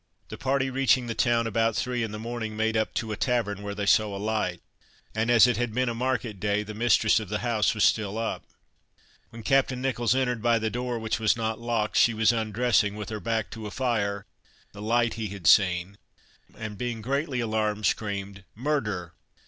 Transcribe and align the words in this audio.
The 0.29 0.37
party, 0.39 0.71
reaching 0.71 1.05
the 1.05 1.13
town 1.13 1.45
about 1.45 1.75
three 1.75 2.01
in 2.01 2.09
the 2.11 2.17
morning, 2.17 2.57
made 2.57 2.75
up 2.75 2.91
to 2.95 3.11
a 3.11 3.15
tavern 3.15 3.61
where 3.61 3.75
they 3.75 3.85
saw 3.85 4.17
a 4.17 4.17
light, 4.17 4.59
and, 5.13 5.29
as 5.29 5.45
it 5.45 5.57
had 5.57 5.75
been 5.75 5.89
a 5.89 5.93
market 5.93 6.39
day, 6.39 6.63
the 6.63 6.73
mistress 6.73 7.19
of 7.19 7.29
the 7.29 7.37
house 7.45 7.75
was 7.75 7.83
still 7.83 8.17
up. 8.17 8.43
When 9.29 9.43
Captain 9.43 9.79
Nicholls 9.79 10.15
entered 10.15 10.41
by 10.41 10.57
the 10.57 10.71
door, 10.71 10.97
which 10.97 11.19
was 11.19 11.37
not 11.37 11.59
locked, 11.59 11.97
she 11.97 12.15
was 12.15 12.31
undressing, 12.31 12.95
with 12.95 13.09
her 13.09 13.19
back 13.19 13.51
to 13.51 13.67
a 13.67 13.71
fire, 13.71 14.25
the 14.71 14.81
light 14.81 15.13
he 15.13 15.27
had 15.27 15.45
seen, 15.45 15.99
and 16.57 16.79
being 16.79 17.03
greatly 17.03 17.39
alarmed, 17.39 17.85
screamed, 17.85 18.43
"Murder! 18.55 19.13